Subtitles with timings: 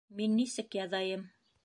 [0.19, 1.27] —Мин нисек яҙайым.